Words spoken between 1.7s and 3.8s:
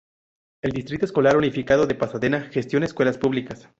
de Pasadena gestiona escuelas públicas.